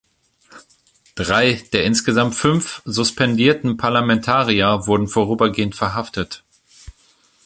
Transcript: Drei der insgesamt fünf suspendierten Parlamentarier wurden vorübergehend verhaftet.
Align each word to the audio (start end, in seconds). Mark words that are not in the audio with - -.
Drei 1.13 1.61
der 1.73 1.83
insgesamt 1.83 2.33
fünf 2.33 2.81
suspendierten 2.85 3.77
Parlamentarier 3.77 4.87
wurden 4.87 5.07
vorübergehend 5.07 5.75
verhaftet. 5.75 6.43